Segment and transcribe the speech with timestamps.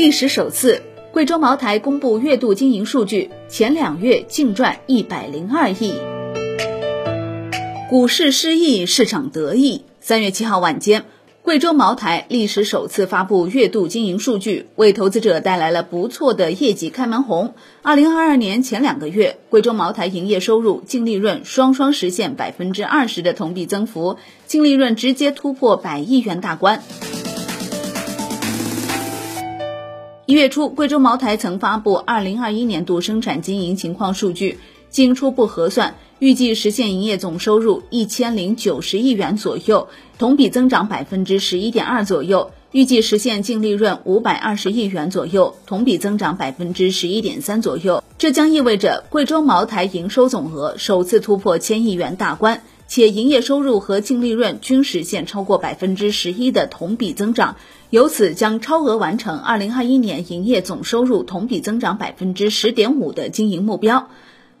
[0.00, 0.80] 历史首次，
[1.12, 5.92] 贵州茅台公布月度经营数据，前两月净赚一百零二亿。
[7.90, 9.84] 股市失意，市场得意。
[10.00, 11.04] 三月七号晚间，
[11.42, 17.52] 贵州茅台历史首次发布月度经营数据，为投资者带来了不错的业绩开门红。
[17.82, 26.82] 二零二二年前两个月，贵州茅台营业收入、净利润双双实现百分之二十的同比增幅，净利润直接突破百亿元大关。
[30.30, 48.04] 一月初，贵州茅台曾发布二零二一年度生产经营情况数据，经初步核算，预计实现营业总收入一千零九十亿元左右，同比增长百分之十一点二左右；预计实现净利润五百二十亿元左右，同比增长百分之十一点三左右。
[48.16, 52.62] 这将意味着贵州茅台营收总额首次突破千亿元大关。
[52.90, 57.54] 且营业收入和净利润均实现超过百分之十一的同比增长，
[57.88, 64.08] 由此将超额完成二零二一年营业总收入同比增长百分之十点五的经营目标。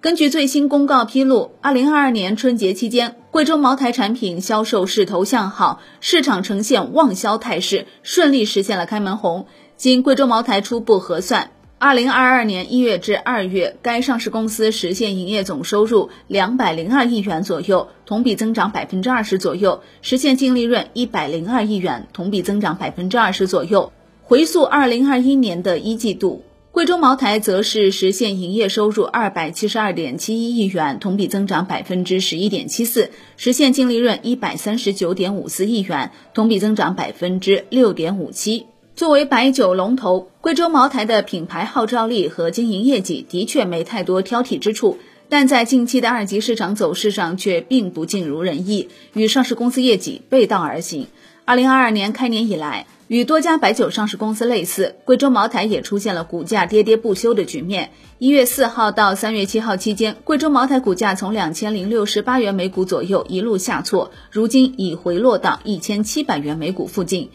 [0.00, 9.46] 根据最新公告披露，二零二二年春节期间，贵州茅台产品销售势头向好，市场呈现旺销态势，顺利实现了开门红。
[9.76, 11.50] 经贵州茅台初步核算。
[11.82, 23.94] 二零二二年一月至二月，该上市公司实现营业总收入两百零二亿元左右，同比增长百分之二十左右；实现净利润一百零二亿元，同比增长百分之二十左右。
[24.22, 38.66] 回溯二零二一年的一季度，贵州茅台则是实现营业收入二百七十二点七一亿元，同比增长百分之十一点七四；实现净利润一百三十九点五四亿元，同比增长百分之六点五七。
[39.00, 44.98] 作为白酒龙头，贵州茅台的品牌号召力和经营业绩的确没太多挑剔之处，
[45.30, 51.06] 但在近期的二级市场走势上却并不尽如人意，与上市公司业绩背道而行。
[51.46, 57.92] 二零二二年开年以来，与多家白酒上市公司类似，贵州茅台也出现了股价跌跌不休的局面。
[58.18, 67.30] 一月四号到三月七号期间，贵州茅台股价从两千零六十八元每股左右一路下挫，如今已回落到一千七百元每股附近。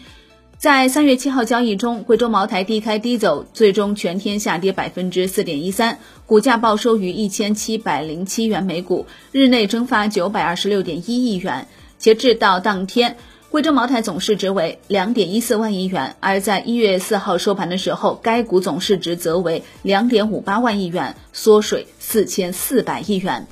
[0.57, 11.67] 在三月七号交易中，贵州茅台低开低走，最终全天下跌百分之四点一三，股价报收于一千七百零七元每股，日内蒸发九百二十六点一亿元。
[11.97, 13.17] 截至到当天，
[13.49, 23.45] 贵州茅台总市值为两点一四万亿元，而在一月四号收盘的时候，该股总市值则为两点五八万亿元，缩水四千四百亿元。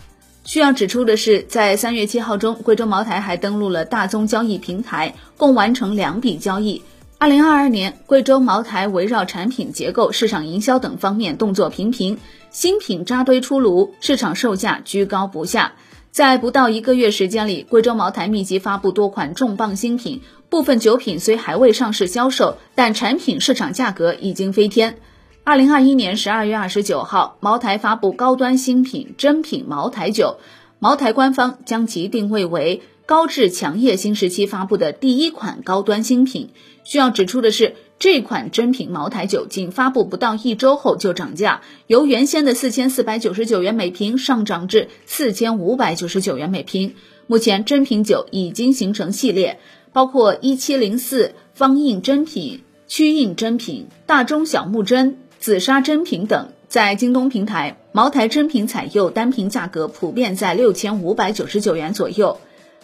[0.46, 6.81] 需要指出的是，在三月七号中，贵州茅台还登陆了大宗交易平台，共完成两笔交易。
[7.18, 12.18] 二零二二年，贵州茅台围绕产品结构、市场营销等方面动作频频，
[12.52, 15.74] 新品扎堆出炉，市场售价居高不下。
[16.12, 24.98] 在不到一个月时间里，贵州茅台密集发布多款重磅新品，部分酒品虽还未上市销售，但产品市场价格已经飞天。
[25.46, 30.38] 二零二一年十二月二十九号，茅台发布高端新品珍品茅台酒，
[30.80, 32.81] 茅台官方将其定位为。
[33.06, 36.52] 高质强业新时期发布的第一款高端新品。
[36.86, 46.96] 需要指出的是，这款珍品茅台酒仅发布不到一周后就涨价，由原先的四千四百九十九元每瓶上涨至四千五百九十九元每瓶。
[47.28, 49.60] 目前珍品酒已经形成系列，
[49.92, 56.54] 包括一七零四方印珍品、曲印珍品、大中小木珍、紫砂珍品等。
[56.70, 62.38] 在京东平台，茅台珍品彩釉单瓶价格普遍在六千五百九十九元左右。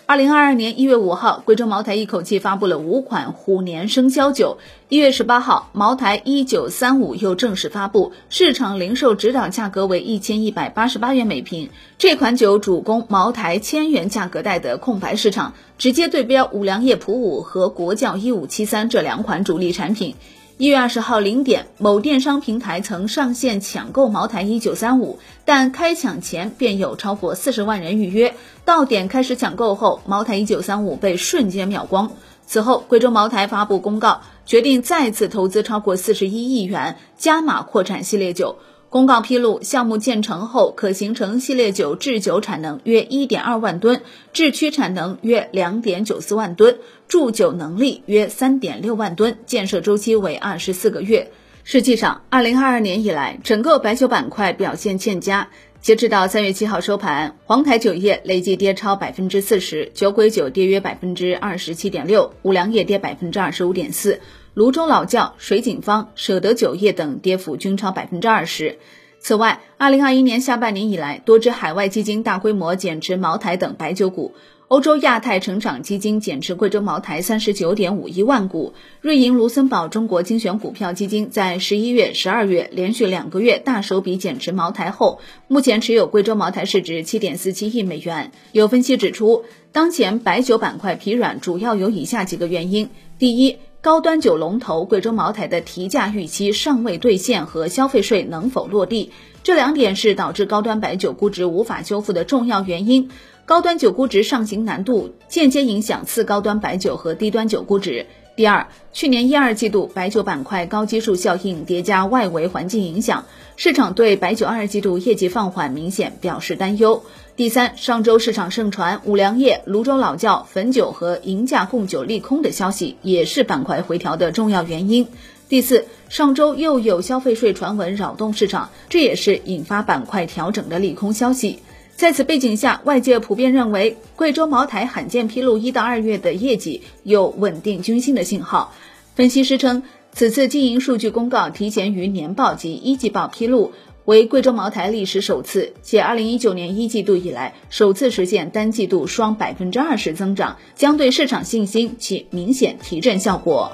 [0.05, 4.57] 二零二二年一月五号，贵州茅台一口气发布了五款虎年生肖酒。
[4.89, 11.69] 一月十八号，茅台一九三五又正式发布，市场零售指导价格为一千一百八十八元每瓶。
[11.97, 20.15] 这款酒主攻茅台千元价格带的空白市场，直接对标五粮液普五和国窖一五七三这两款主力产品。
[20.59, 28.35] 一月二十号零点，某电商平台曾上线抢购茅台一九三五，但开抢前便有超过四十万人预约。
[28.65, 32.11] 到点开始抢购后，茅台一九三五被瞬间秒光。
[32.45, 38.57] 此后，贵州茅台发布公告，决定再次投资超过四十一亿元，加码扩产系列酒。
[38.89, 44.01] 公告披露，项目建成后可形成系列酒制酒产能约一点二万吨，
[44.33, 51.31] 制曲产能约两点九四万吨，铸酒能力约三点六万吨，建设周期为二十四个月。
[51.63, 55.49] 实际上，二零二二年以来，整个白酒板块表现欠佳。
[55.81, 64.19] 截止到三月七号收盘，黄台酒业累计跌超百分之四十，酒鬼酒跌约百分之二十七点六，五粮液跌百分之二十五点四。
[64.55, 68.77] 泸州老窖、水井坊、舍得酒业等跌幅均超百分之二十。
[69.19, 74.33] 此外，二零二一年下半年以来，多支海外基金大规模减持茅台等白酒股。
[74.69, 78.75] 欧洲亚太成长基金减持贵州茅台三十九点五一万股。
[79.01, 88.31] 瑞银卢森堡中国精选股票基金在十一月、十二月连续两个月大手笔减持茅台后，目前持有贵州茅台市值七点四七亿美元。
[88.51, 99.11] 有分析指出，当前白酒板块疲软，主要有以下几个原因：第一，高端酒龙头贵州茅台的提价预期尚未兑现和消费税能否落地，
[99.41, 103.09] 这两点是导致高端白酒估值无法修复的重要原因。
[103.45, 108.05] 高端酒估值上行难度间接影响次高端白酒和低端酒估值。
[108.39, 113.25] 第二，去年一二季度白酒板块高基数效应叠加外围环境影响，
[113.57, 117.03] 市场对白酒二季度业绩放缓明显表示担忧。
[117.35, 125.09] 第三，上周市场盛传五粮液、泸州老窖、汾酒和银价供酒利空的消息，也是板块回调的重要原因。
[125.49, 131.59] 第四，上周又有消费税传闻扰动市场，这也是引发板块调整的利空消息。
[131.99, 138.73] 在此背景下，外界普遍认为贵州茅台罕见披露一到二月的业绩有稳定军心的信号。
[139.15, 143.73] 分析师称，此次经营数据公告提前于年报及一季报披露，
[144.05, 153.73] 为贵州茅台历史首次，且二零一九年一季度以来首次实现单季度双百分之二十增长，将对市场信心起明显提振效果。